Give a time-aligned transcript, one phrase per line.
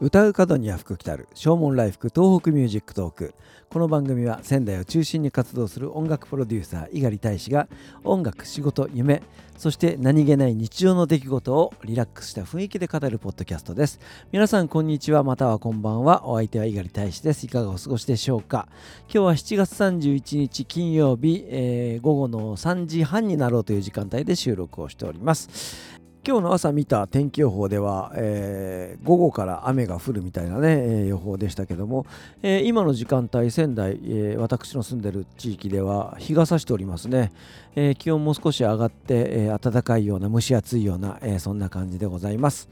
[0.00, 1.26] 唱う門には福来たる。
[1.34, 3.34] 唱門来福東北ミュージックトーク。
[3.68, 7.66] この番組は仙台を中心に活動する音楽プロデューサー猪狩大使が
[8.04, 9.22] 音楽仕事夢
[9.58, 13.98] そして何気ない日常の出来事をリラックスした雰囲気で語るポッドキャストです。
[14.30, 16.28] 皆さんこんにちはまたはこんばんは。
[16.28, 17.44] お相手は猪狩大使です。
[17.44, 18.68] いかがお過ごしでしょうか？
[19.12, 25.97] 今日は7月31日金曜日、えー、午後の3時半になろうという時間帯で収録をしております。
[26.28, 32.04] 今日の朝見た天気予報では、えー、午後から雨が降るみたいなね、えー、予報でしたけども、
[32.42, 37.32] えー、今の時間帯仙台、え私の住んでる地域では日が差しておりますね、
[37.76, 42.68] え気温も少し上がって、え暖かいような蒸し暑いような、えそんな感じでございます。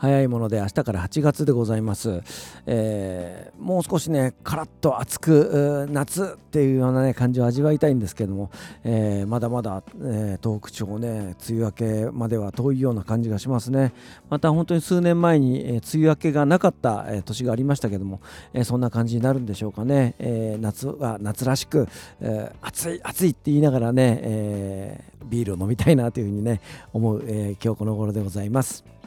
[0.00, 2.22] 早いもので明日から8月でございます、
[2.64, 8.50] えー、もう少しねカラッと暑く夏っていうようなね感じを味わいたいんですけども、
[8.82, 13.92] えー、まだまだ、えー、東北地方ね梅雨明けまでは遠いような感じがしますね。
[14.28, 18.20] また本当に数年前に、え、梅雨明けがなかった、え、年がありましたけども、
[18.52, 21.88] え、そんな感じになるんでしょうかね、え、夏は夏らしく、
[22.20, 26.60] え、暑い暑いって言いながらね、え、ビールを飲みたいなというふうにね
[26.92, 28.99] 思う、えー、今日この頃でございます。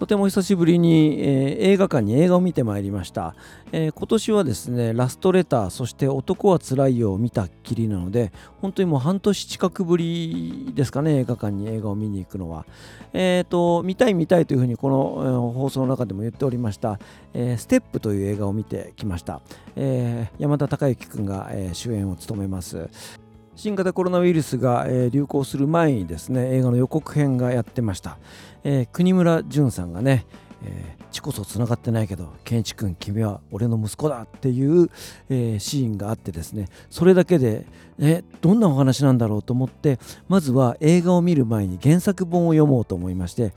[0.00, 3.34] とても久しぶりに、えー、映画館に映画を見てまいりました、
[3.70, 12.64] えー、今年はですねラストレターそして男はつらいよを見たっきりなので本当にもう半年近くぶりですかね映画館に映画を見に行くのは。
[13.12, 16.98] えっ、ー、と見たい見たいというふうにこの、放送の中でも言っておりました、
[17.34, 19.42] えー、ステップという映画を見てきました、
[19.76, 22.88] え、山田孝之君が、え、主演を務めます。
[23.60, 28.16] 新型コロナウイルスが、え、流行する前にですね映画の予告編がやってました、
[28.64, 30.24] えー、国村淳さんがね
[30.62, 34.90] えー、ちこそつながってないけど健一君君は俺の息子だっていう、
[35.30, 37.64] えー、シーンがあってですねそれだけで、
[37.98, 43.54] えどんなお話なんだろうと思ってまずは映画を見る前に原作本を読もうと思いまして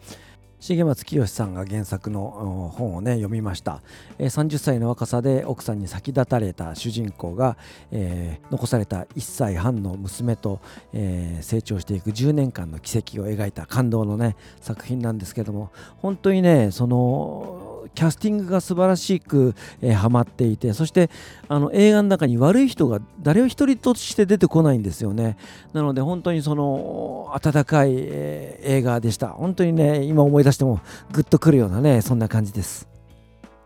[0.65, 3.81] 重松清さんが原作の本をね読みました、
[4.17, 7.57] えー、30歳の若さで奥さんに先立たれた主人公が、
[7.91, 10.61] えー、残された1歳半の娘と、
[10.93, 21.09] えー、成長していく10年間の奇跡を描いた感動のね作品なんですけども本当にねそのキャスティングが素晴らしく、えー、ハマっていてそして
[21.47, 25.37] あの映画の中に悪い人が誰を一人として出てこないんですよね。
[25.73, 29.29] なので本当にその温かい、えー、映画でした。
[29.29, 32.87] 本当にね今思い出してもグッとくるようなねそんな感じです。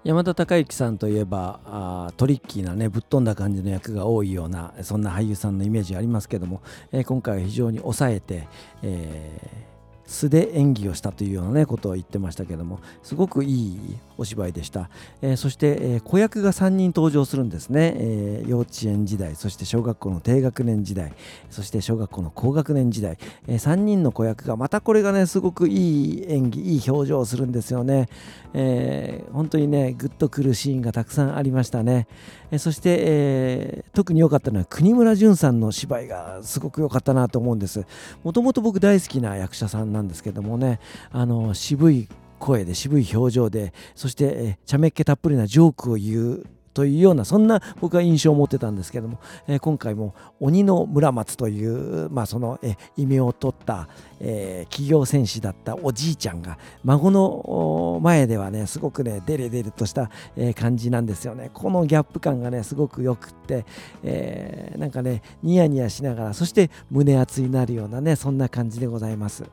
[0.04, 6.62] 山田孝之さんといえばあトリッキーなねぶっ飛んだ感じの役が多いようなそんな俳優さんのイメージありますけども、
[6.94, 8.48] えー、今回は非常に抑えて、
[8.84, 9.68] えー
[10.08, 14.90] 素で演技をしたというような、ね、ことを言ってましたけどもすごくいいお芝居でした、
[15.22, 21.14] えー、そして、えー、子役が3人登場するんですね、えー、幼稚園時代そして小学校の低学年時代
[21.50, 23.18] そして小学校の高学年時代、
[23.48, 28.10] え3人の子役がまたこれがねすごくいい演技いい表情をするんですよね、
[28.54, 32.08] え本当にねグッとくるシーンがたくさんありましたね、
[32.52, 37.86] えそして、え特に良かったのは国村淳さんの芝居がすごく良かったなと思うんです。
[38.24, 40.80] もともと僕大好きな役者さんなんですけどもね。
[41.12, 46.46] あの渋い声で渋い表情でそして、え茶目っ気たっぷりなジョークを言う
[46.78, 53.90] というようなそんな僕は印象を持ってたんですけども、えー、今回も鬼の村松という、まあ、その、え異名を取った、
[54.20, 63.66] えー、企業戦士だったおじいちゃんが孫の前ではねすごくねデレデレとした、えー、感じなんですよねこのギャップ感がねすごくよくって、
[64.04, 69.46] え、なんかねニヤニヤしながらそして胸熱になるようなねそんな感じでございます。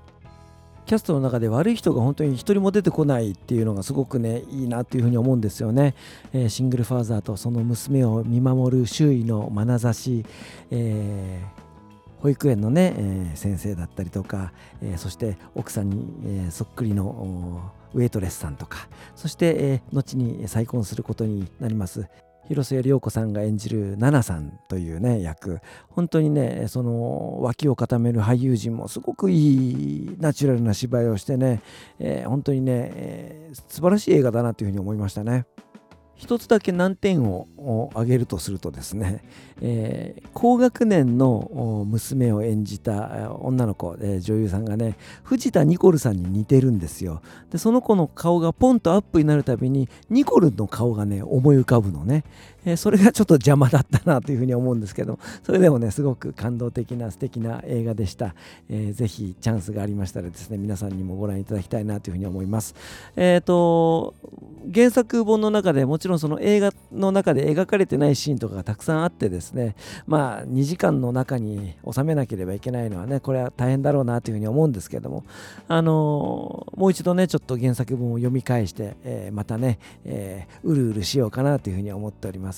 [0.87, 5.95] キャストの中で悪い人が本当に一人も出てこないっていうのがすごくねいいなっていうふうに思うんですよね、
[6.33, 10.27] えー、シングルファーザーとその娘を見守る周囲の眼差し、
[10.71, 14.53] えー、保育園のね、えー、先生だったりとか、
[14.83, 16.07] えそして奥さんに、
[16.47, 22.07] えそっくりのウェイトレスさんとかそして、え後に再婚することになります。
[22.49, 31.63] 広末涼子さんが演じる奈々さんというね役本当にねその脇を固める俳優陣もすごくいいナチュラルな芝居をしてね、
[31.99, 35.47] えー、本当にね、えー、素晴らしい映画だなというふうに思いましたね。
[36.25, 39.23] 一つだけ難点を挙げるとするとですね、
[39.61, 47.21] えー、高学年の娘を演じた女の子、えー、女優さんがね藤田ニコルさんに似てるんですよ。
[47.51, 52.25] でその子の顔がポンとアップになるたびにニコルの顔がね思い浮かぶのね、
[52.65, 58.35] えー、それがちょっと邪魔だったなというふうに思うんですけどそれでもねすごく感動的な素敵な映画でした、
[58.69, 62.75] えー、ぜひチャンスがありましたらですね皆さんにもご覧いただきたいなというふうに思います。
[63.17, 64.15] えっ、ー、と
[64.73, 69.77] 原作本の中でもちろんその映画の中で描かれてないシーンとかがたくさんあってですね
[70.07, 75.25] まあ2時間の中に収めなければいけないのはねこれは大変だろうなというふうに思うんですけども
[75.69, 82.54] あの、もう一度ねちょっと原作本を読み返して、えー、またね、えー、うるうるしようかなというふうに思っております。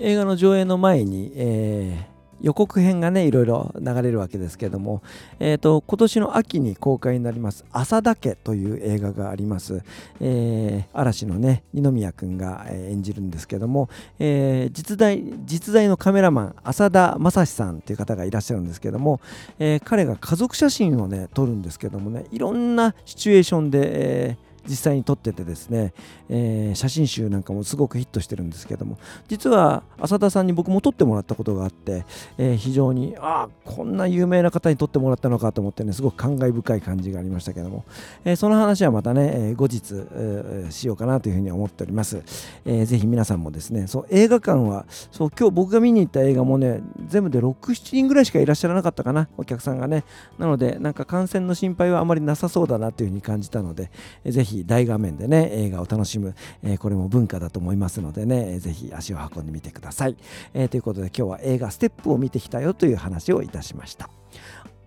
[0.00, 5.02] 映画の上映の前に、えー予告編がねいろいろ流れるわけですけども、
[5.40, 9.82] えーと、今年の秋に公開になります「朝だけ」という映画があります、
[10.20, 13.88] えー、嵐のね二宮君が演じるんですけども、
[14.18, 19.20] えー、実在実在のカメラマン浅田正史さんという方がいらっしゃるんですけども、
[19.58, 23.80] えー、彼が家族写真をね撮るんですけどもねいろんなシチュエーションで、
[24.28, 25.92] えー実際に撮っててですね、
[26.28, 28.98] えー、写真集なんかもすごくヒットしてるんですけども
[29.28, 32.04] 実は浅田さんに僕も撮ってもらったことがあって、
[32.36, 37.84] えー、非常にああこんな有名な方に撮ってもらったのかと思ってねすごく感慨深い感じがありましたけども、
[38.24, 42.22] えー、その話はまたね、え後日、えしようかなというふうに思っております、
[42.64, 50.04] えー、ぜひ皆さんもですねそう映画館はそう今日僕が見に行った映画もね全部で67人ぐらいしかいらっしゃらなかったかなお客さんがね。
[50.38, 53.90] なのでなんか感染の心配はあまりなさそうだなというふうに感じたので、
[54.24, 60.16] えー、ぜひ大画面でね映画を楽しむ、えー、これも文化だと思いますのでねぜひ足を運んでみてください、
[60.54, 64.10] えー、ということで今日は映画ステップを見てきたよという話をいたしました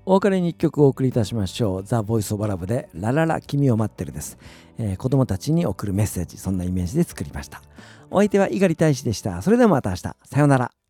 [0.06, 1.84] お別れに1曲お送りいたしましょう。
[1.84, 4.38] ザ・ボイス・オブ・ラブでラララ君を待ってるです、
[4.80, 7.62] えー、子供たちに送るメッセージ、そんなイメージで作りました。
[8.10, 9.42] お相手は猪狩大使でした。
[9.42, 10.02] それではまた明日。
[10.02, 10.81] さようなら。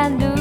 [0.00, 0.39] かか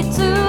[0.00, 0.41] うよ